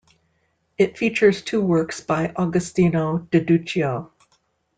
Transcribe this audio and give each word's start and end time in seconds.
It 0.79 0.97
features 0.97 1.43
two 1.43 1.61
works 1.61 2.01
by 2.01 2.33
Agostino 2.35 3.19
di 3.29 3.39
Duccio. 3.39 4.09